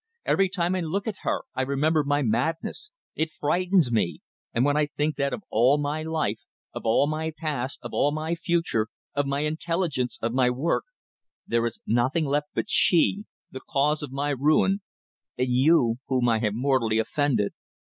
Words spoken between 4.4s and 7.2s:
And when I think that of all my life, of all